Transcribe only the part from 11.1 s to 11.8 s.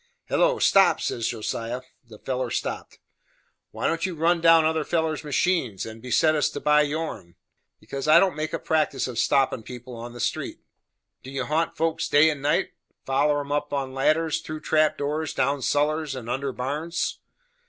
"Do you haunt